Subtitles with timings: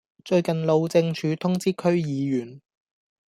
[0.25, 2.59] 最近路政署通知區議員